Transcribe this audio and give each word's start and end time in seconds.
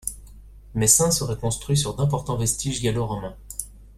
Messein 0.73 1.11
serait 1.11 1.37
construit 1.37 1.77
sur 1.77 1.93
d'importants 1.93 2.35
vestiges 2.35 2.81
gallo-romains. 2.81 3.37